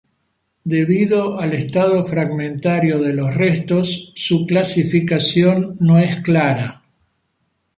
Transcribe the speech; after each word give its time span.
Debido 0.63 1.39
al 1.39 1.53
estado 1.53 2.03
fragmentario 2.03 2.97
de 2.97 3.13
los 3.13 3.35
restos 3.35 4.11
su 4.15 4.47
clasificación 4.47 5.77
no 5.79 5.99
es 5.99 6.23
clara. 6.23 6.81